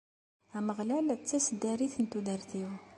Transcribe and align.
Ameɣlal 0.57 1.07
d 1.19 1.21
taseddarit 1.23 1.95
n 1.99 2.05
tudert-iw. 2.11 2.71